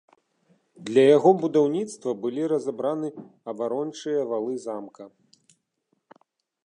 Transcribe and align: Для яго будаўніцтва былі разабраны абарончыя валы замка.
Для 0.87 1.01
яго 1.17 1.31
будаўніцтва 1.43 2.11
былі 2.25 2.47
разабраны 2.53 3.07
абарончыя 3.53 4.27
валы 4.33 4.53
замка. 4.65 5.03